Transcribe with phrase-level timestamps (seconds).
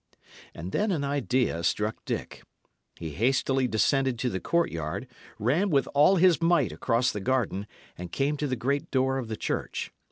[0.55, 2.41] And then an idea struck Dick.
[2.95, 5.05] He hastily descended to the courtyard,
[5.37, 7.67] ran with all his might across the garden,
[7.99, 9.91] and came to the great door of the church.